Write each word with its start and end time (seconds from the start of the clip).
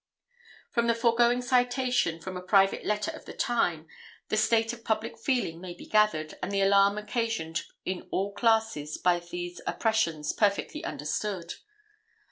From 0.71 0.87
the 0.87 0.95
foregoing 0.95 1.43
citation, 1.43 2.19
from 2.19 2.35
a 2.35 2.41
private 2.41 2.83
letter 2.83 3.11
of 3.11 3.25
the 3.25 3.33
time, 3.35 3.85
the 4.29 4.35
state 4.35 4.73
of 4.73 4.83
public 4.83 5.15
feeling 5.15 5.61
may 5.61 5.75
be 5.75 5.85
gathered, 5.85 6.33
and 6.41 6.51
the 6.51 6.63
alarm 6.63 6.97
occasioned 6.97 7.61
in 7.85 8.07
all 8.09 8.33
classes 8.33 8.97
by 8.97 9.19
these 9.19 9.61
oppressions 9.67 10.33
perfectly 10.33 10.83
understood. 10.83 11.53